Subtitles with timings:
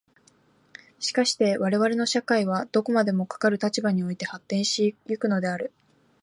[0.99, 5.71] しかして我々の社会はどこまでもかかる立場において発展し行くのである。